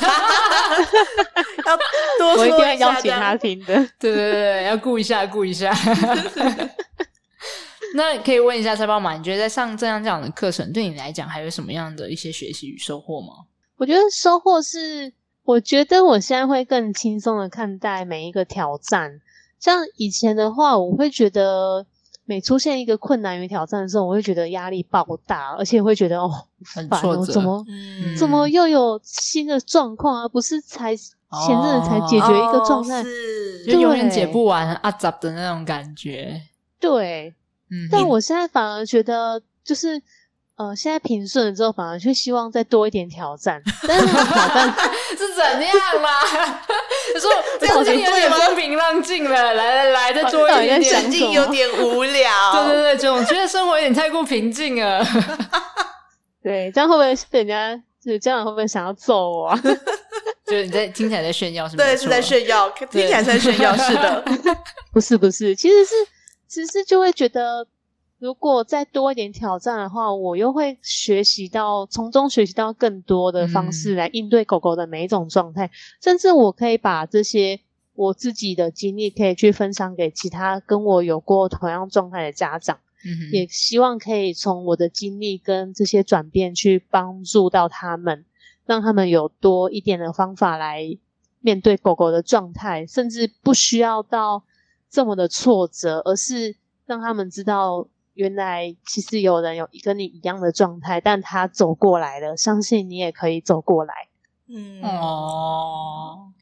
[1.66, 1.76] 要
[2.16, 5.74] 多说一下，我一定要邀请他听的，对对对，要顾一下顾一下。
[7.96, 13.32] 那可以问一下菜包妈，你觉得在上这样这样的课程，对你来讲还有什么样的一些学习与收获吗？
[13.78, 15.12] 我觉得收获是，
[15.42, 19.20] 我觉得我现在会更轻松的看待每一个挑战，
[19.58, 21.84] 像以前的话，我会觉得。
[22.26, 26.30] 每出现一个困难与挑战的时候，我会觉得压力爆大，而且会觉得哦，
[26.64, 30.28] 很挫折，怎么、嗯、怎么又有新的状况啊？
[30.28, 33.04] 不是才前阵子才解决一个状态，
[33.66, 36.40] 就永远解不完啊杂的那种感觉。
[36.80, 37.34] 对，
[37.70, 40.00] 嗯，但我现在反而觉得，就是
[40.56, 43.60] 呃，现在平顺了之后，反而却希望再多一点挑战。
[43.88, 44.74] 但是挑战
[45.18, 46.62] 是怎样啦？
[47.12, 52.66] 你说 这样子有点风平浪静了，来来来，再多一点点，环境有点无聊。
[52.66, 55.04] 对对对，总觉得生活有点太过平静了。
[56.40, 59.60] 对，这样会不会被人家就是家长会不会想要揍我啊？
[60.46, 61.82] 就是你在听起来在炫耀，是吗？
[61.82, 64.24] 对，是在炫耀，听起来在炫耀，是的。
[64.92, 65.94] 不是不是，其实是
[66.46, 67.66] 其实就会觉得。
[68.24, 77.60] 如果再多一点挑战的话，我又会学习到，从中学习到更多的方式来应对狗狗的每一种状态，嗯、甚至我可以把这些
[77.92, 88.24] 我自己的经历可以去分享给其他跟我有过同样状态的家长，嗯，也希望可以从我的经历跟这些转变去帮助到他们，
[88.64, 90.96] 让他们有多一点的方法来
[91.42, 94.44] 面对狗狗的状态，甚至不需要到
[94.88, 96.56] 这么的挫折，而是
[96.86, 97.86] 让他们知道。
[98.14, 103.94] 原来其实有人有跟你一样的状态，但他走过来了，相信你也可以走过来。
[104.48, 106.32] 嗯哦，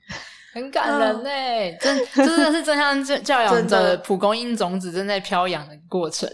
[0.53, 6.29] 很感人呢，欸、真真的是正向教教养的 蒲公英种子正在飘扬的过程。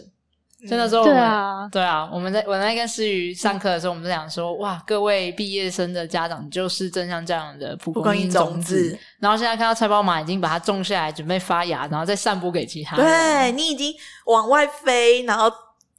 [0.66, 13.06] 真的说，对啊，对啊，我们在我在跟思雨上课的时候，我们在讲说，哇，各位毕业生的家长就是正像这样的蒲公英种子，然后现在看到菜包马已经把它种下来，准备发芽，然后再散播给其他人。
[13.06, 13.94] 对，你已经
[14.26, 15.48] 往外飞，然后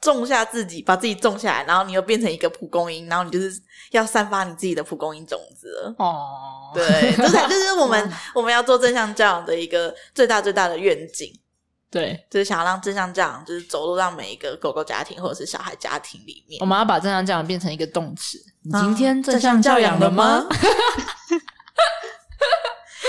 [0.02, 3.52] 种下自己，把自己种下来，然后你又变成一个蒲公英，然后你就是
[3.92, 5.96] 要散发你自己的蒲公英种子了。
[6.00, 11.32] 哦，对，这才就是我们 我们要做正向教养的一个最大最大的愿景。
[11.92, 16.60] 对，就是想要让正向教养，就是走入到每一个狗狗家庭或者是小孩家庭里面。
[16.62, 18.38] 我们要把正向教养变成一个动词。
[18.62, 20.46] 你今天正向教养了吗？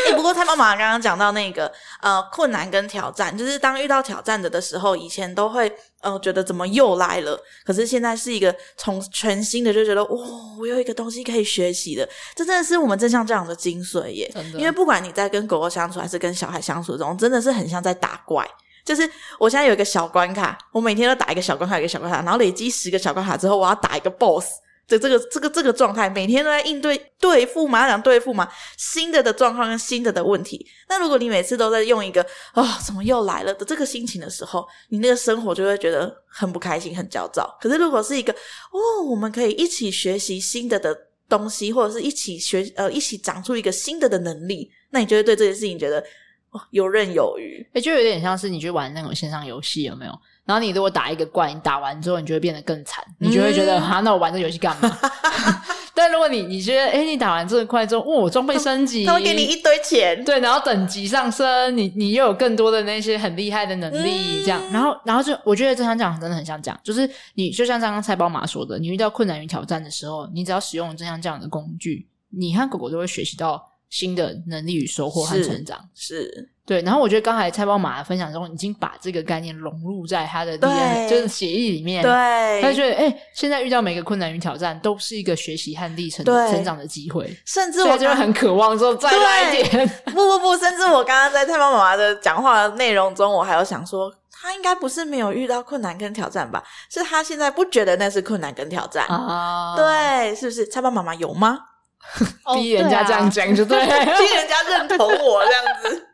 [0.08, 10.26] 哎， 不过蔡妈妈刚刚讲到那个呃困难跟挑战，就是当遇到挑战的的时候，以前都会呃觉得怎么又来了，可是现在是一个从全新的，就觉得哇，
[10.58, 14.32] 我有一个东西可以学习的，这真的是我们正向教养的精髓耶。
[14.54, 18.48] 因为不管你在跟狗狗相处还是跟小孩相处中，真的是很像在打怪。
[18.90, 24.46] 就是我现在有一个小关卡，我每天都打一个小关卡，一个小关卡，然后累积十个小关卡之后，我要打一个 BOSS
[24.88, 30.66] 的这个这个这个状态，每天都在应对对付嘛，要讲对付嘛，新的的状况跟新的的问题。
[30.88, 32.20] 那如果你每次都在用一个、
[32.54, 37.56] 哦、怎么又来了的这个心情的时候，你那个生活就会觉得很不开心、很焦躁。
[37.60, 40.92] 可是如果是一个哦，我们可以一起学习新的的
[41.28, 46.04] 东西，或者是一起学呃一起长出一个新的的能力，那你就会对这件事情觉得。
[46.50, 50.12] 哦，游刃有余，哎、欸，就有点像是你去玩那种线上游戏，有没有？
[50.44, 54.98] 然后你如果打一个怪，你打完之后，你就会变得更惨，你就会觉得，哈、嗯，那我玩这游戏干嘛？
[55.94, 76.22] 但如果你你觉得，哎、欸，你打完这个怪之后，哦，装备升级，他会给你一堆钱，对，然后等级上升，你你又有更多的那些很厉害的能力，这样，嗯、然后然后就我觉得这样讲真的很像这样，就是你就像刚刚菜包马说的，你遇到困难与挑战的时候，你只要使用正向这样的工具，你和狗狗都会学习到新的能力与收获和成长，是。
[76.22, 82.00] 是对，然后我觉得刚才菜包马的分享中已经把这个概念融入在他的 DNA，就是协议里面。
[82.00, 89.88] 对，他就觉得哎，现在遇到每个困难与挑战都是一个学习和历程成长的机会，甚至我就会很渴望说再来一点。
[90.04, 96.62] 不不不，甚至我刚刚在菜包妈妈的讲话的内容中，我还有想说，他应该不是没有遇到困难跟挑战吧？
[96.88, 99.74] 是他现在不觉得那是困难跟挑战啊？
[99.76, 100.64] 对，是不是？
[100.68, 101.58] 菜包妈妈有吗？
[102.54, 106.06] 逼人家这样讲就对， 逼人家认同我这样子。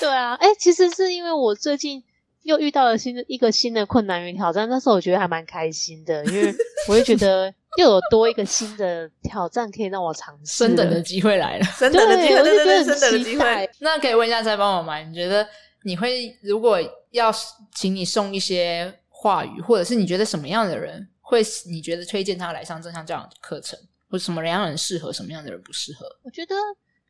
[0.00, 2.02] 对啊，哎、欸，其实是因为我最近
[2.42, 6.52] 又遇到了新的一个新的困难与挑战，但是我觉得还蛮开心的，因为
[6.88, 13.70] 我就觉得又有多一个新的挑战可以让我尝试，升等的机会来了，升等的机会，对对对，升等的机会。
[13.78, 14.98] 那可以问一下，再帮我吗？
[14.98, 15.46] 你觉得
[15.84, 16.78] 你会如果
[17.12, 17.32] 要
[17.74, 23.78] 请你送一些话语，或者是你觉得什么样的人会你觉得推荐他来上正向教养的课程，
[24.12, 26.06] 或者什么样的人适合，什么样的人不适合？
[26.22, 26.54] 我觉得。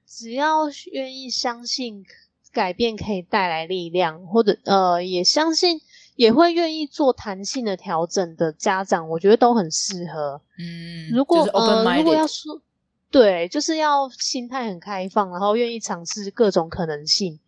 [0.04, 2.04] 只要愿意相信
[2.52, 5.80] 改变可以带来力量，或者呃也相信
[6.16, 10.42] 也会愿意做弹性的调整的家长，我觉得都很适合。
[10.59, 12.61] 嗯，如果呃如果要说
[13.11, 17.40] 对，就是要心态很开放，然后愿意尝试各种可能性。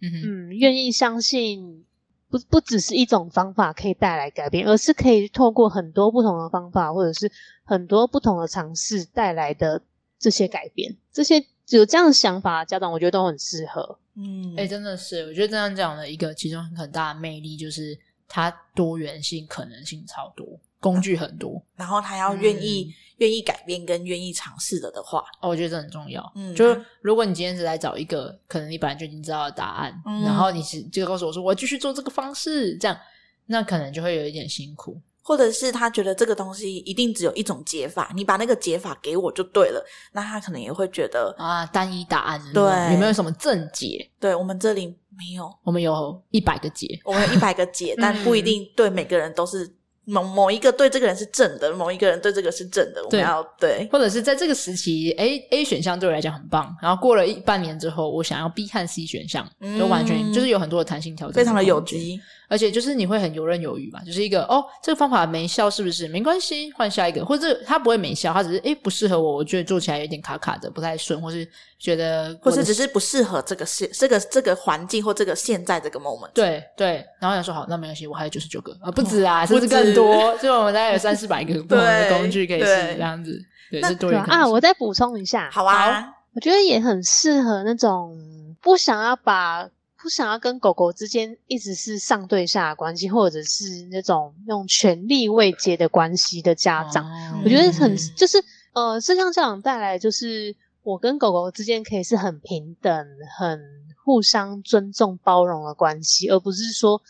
[0.00, 1.84] 嗯，愿意相信
[2.32, 7.30] 不不只是一种方法可以带来改变，而是可以透过很多不同的方法，或者是
[7.62, 9.80] 很多不同的尝试带来的
[10.18, 11.44] 这些改变，这些。
[11.68, 13.98] 有这样的想法，家长我觉得都很适合。
[14.16, 20.46] 嗯，哎、欸，真的是，我觉得这样讲的一个其中很大的魅力就是它多元性、可能性超多，
[20.82, 26.32] 工具很多，然后他要愿意愿、嗯、意改变跟愿意尝试的的话，哦，我觉得这很重要。
[26.34, 32.98] 嗯，就是如果你今天是来找一个可能你本来就已经知道的答案，嗯、然后你是就告诉我说我要继续做这个方式，这样
[33.46, 35.00] 那可能就会有一点辛苦。
[35.24, 39.80] 或者是他觉得这个东西一定只有一种解法，你把那个解法给我就对了，
[40.10, 44.10] 那他可能也会觉得啊，单一答案，对，有没有什么正解？
[44.18, 49.72] 对，我们这里没有，我们有一百个解，我们有一百个解， 但不一定对每个人都是。
[50.04, 59.48] 某某一个对这个人是正的，某一个人对这个是正的，我们要对，或者是在这个时期，A A 选项对我来讲很棒，然后过了一半年之后，我想要 B 和 C 选项，
[59.78, 62.20] 就完全、嗯、就是有很多的弹性调整，非常的有机。
[62.52, 66.06] 而且就是你会很游刃有余嘛，就是一个哦，这个方法没效是不是？
[66.06, 71.48] 没关系，换下一个，或者它不会没效，它只是诶不适合我，我觉得做起来有点卡卡的，不太顺，或是
[71.78, 76.28] 觉得，或是只是不适合这个现这个这个环境或这个现在这个 moment。
[76.34, 83.40] 对对，然后想说好，那没关系，我还有九十九个啊，不止啊，甚至更多，就我们大概有三四百个 不同的工具可以试，这样子。
[83.70, 88.14] 对，是多啊，我再补充一下，好啊，我觉得也很适合那种
[88.60, 89.66] 不想要把。
[90.02, 98.42] 不想要跟狗狗之间一直是上对下的关系，或者是那种用权力位阶的关系的家长，哦、我觉得很就是
[98.72, 103.06] 呃，正向教养带来就是我跟狗狗之间可以是很平等、
[103.38, 103.62] 很
[104.04, 107.00] 互相尊重、包容的关系，而不是说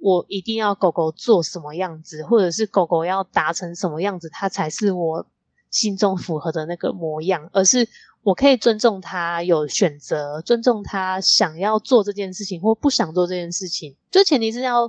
[0.00, 5.26] 我一定要狗狗做什么样子，或者是狗狗要达成什么样子，它才是我
[5.70, 7.86] 心中符合的那个模样，而是。
[8.22, 14.88] 我可以尊重他有选择，尊重他想要做这件事情或不想做这件事情，就前提是要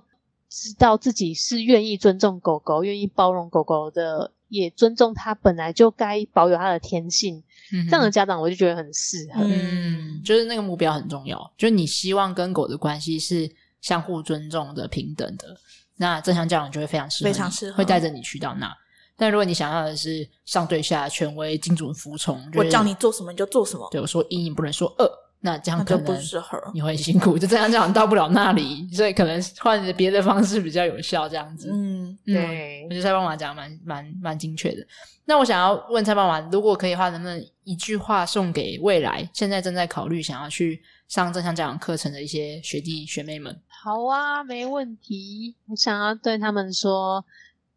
[0.50, 7.44] 知道自己是愿意尊重狗狗，愿意包容狗狗的，也尊重它本来就该保有它的天性。
[7.72, 9.42] 嗯，这样的家长我就觉得很适合。
[9.44, 13.50] 嗯，就是那个目标很重要，就是你希望跟狗的关系是
[13.82, 15.58] 相互尊重的、平等的，
[15.98, 18.72] 那正向教养就会非常适合，非常适合，会带着你去到那。
[19.16, 23.88] 但如果你想要的是上对下权威、精准服从，我叫你做什么你就做什么。
[23.92, 25.08] 对，我说一，你不能说二，
[25.40, 27.38] 那这样可能不适合，你会辛苦。
[27.38, 31.30] 就这样这样到不了那里，所以可能换别的方式比较有效。
[31.30, 34.86] 这样子，嗯，对，嗯、我觉得蔡爸爸讲蛮蛮蛮精确的。
[35.26, 43.56] 那我想要问蔡爸爸，如果可以的话，能不能一句话送给未来现在正在考虑想要去上正向教养课程的一些学弟学妹们？
[43.84, 45.56] 好啊，没问题。
[45.68, 47.24] 我想要对他们说。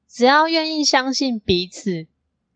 [0.09, 2.07] 只要愿意相信彼此，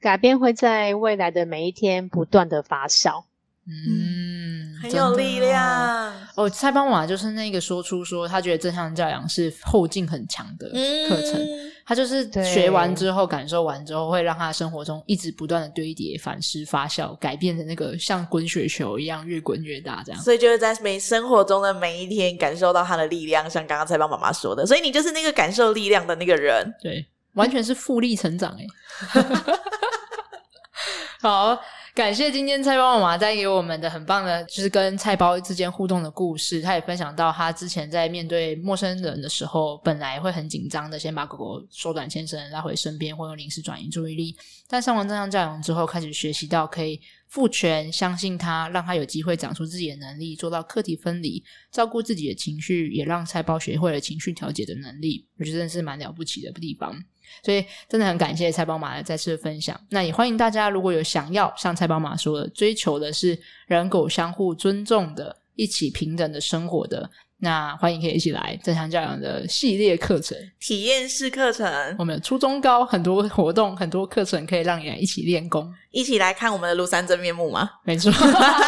[0.01, 3.25] 改变会在未来的每一天不断的发酵。
[3.67, 6.49] 嗯，很有力量哦。
[6.49, 20.21] 蔡邦玛就是那个说出说他觉得正向教养是后劲很强的课程，嗯、他就是学完之后感受完之后，会让他生活中一直不断的堆叠、反思、发酵，改变的那个像滚雪球一样越滚越大这样。
[20.21, 27.07] 所以就是在每生活中的每一天感受到他的力量，像刚刚蔡邦妈妈说的，所以你就是那个感受力量的那个人，对。
[27.35, 28.67] 完全是复利成长诶
[31.21, 31.59] 好，
[31.95, 36.63] 感谢今天菜包妈妈带给我们的很棒的，就是跟菜包之间互动的故事。
[36.63, 44.35] 他也分享到他之前在面对陌生人的时候，本来会很紧张的，先把狗狗缩短牵绳拉回身边，或用零食转移注意力。
[44.67, 55.27] 但上完正向教养之后，开始学习到可以赋权，相信他，让他有机会长出自己的能力，做到课题分离，照顾自己的情绪，也让菜包学会了情绪调节的能力。
[55.39, 56.99] 我觉得真是蛮了不起的地方。
[57.43, 59.79] 所以真的很感谢蔡宝马的再次分享。
[59.91, 67.11] 那也欢迎大家，如果有想要像蔡宝马说的，追求的是人狗相互尊重的，一起平等的生活的。
[67.43, 71.67] 那欢迎可以一起来正向教养的系列课程、体验式课程。
[71.99, 77.71] 我们初中高很多活动、很多课程可以让你来一起练功，一起来看我们的庐山真面目吗？
[77.85, 78.13] 没错，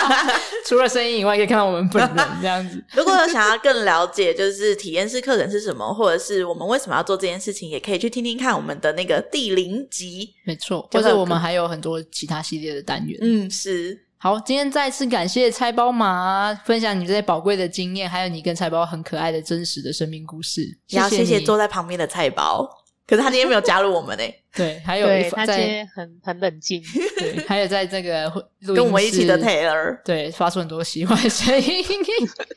[0.67, 2.83] 除了声音以外，可以看到我们本人这样子。
[2.97, 10.33] 如果有想要更了解，就是体验式课程是什么，或者是我们为什么要做这件事情，也可以去听听看我们的那个第零集。
[10.45, 13.19] 没错，或者我们还有很多其他系列的单元。
[13.21, 14.07] 嗯，是。
[14.23, 20.63] 好，今天再次感谢菜包妈分享你这些宝贵的经验，还有你跟菜包很可爱的真实的生命故事。
[20.87, 22.65] 也要谢谢坐在旁边的菜包，
[23.05, 24.33] 可是他今天没有加入我们诶。
[24.55, 26.81] 对，还有对他今天很很冷静。
[27.19, 28.31] 对，还有在这个
[28.65, 31.85] 跟我们一起的 Taylor，对，发出很多奇怪的声音，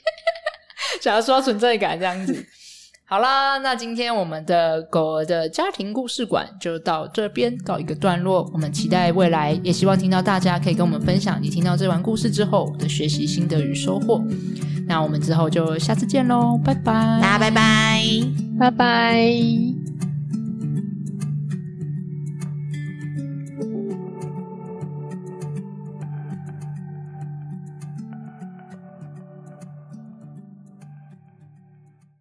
[1.01, 2.45] 想要刷存在感这样子。
[3.07, 8.49] 好啦，那今天我们的狗儿的家庭故事馆就到这边告一个段落。
[8.51, 14.23] 我们期待未来，也希望听到大家可以跟我们分享你听到这完故事之后的学习心得与收获。
[14.87, 18.03] 那我们之后就下次见喽，拜拜，大家拜拜，
[18.59, 20.04] 拜拜。